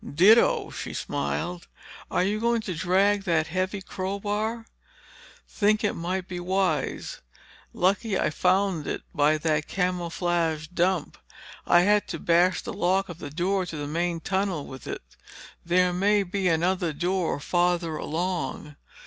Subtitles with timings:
[0.15, 1.67] "Ditto," she smiled.
[2.09, 4.65] "Are you going to drag that heavy crowbar?"
[5.47, 7.21] "Think it might be wise.
[7.71, 11.19] Lucky I found it by that camouflaged dump.
[11.67, 15.03] I had to bash the lock of the door to the main tunnel with it.
[15.05, 18.77] And there may be another door farther along."